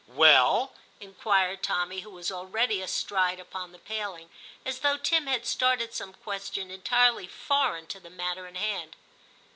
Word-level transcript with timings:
'Well?' 0.07 0.73
inquired 0.99 1.61
Tommy, 1.61 1.99
who 1.99 2.09
was 2.09 2.31
already 2.31 2.81
astride 2.81 3.39
upon 3.39 3.71
the 3.71 3.77
paling, 3.77 4.31
as 4.65 4.79
though 4.79 4.97
Tim 4.97 5.27
had 5.27 5.45
started 5.45 5.93
some 5.93 6.13
question 6.13 6.71
entirely 6.71 7.27
foreign 7.27 7.85
to 7.85 7.99
the 7.99 8.09
matter 8.09 8.47
in 8.47 8.55
hand. 8.55 8.95